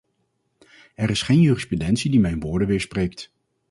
[0.95, 3.31] Er is geen jurisprudentie die mijn woorden weerspreekt.